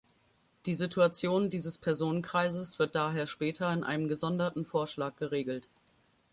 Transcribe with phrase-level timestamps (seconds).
[0.65, 5.67] Die Situation dieses Personenkreises wird daher später in einem gesonderten Vorschlag geregelt.